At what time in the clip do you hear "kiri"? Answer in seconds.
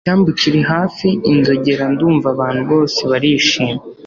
0.39-0.61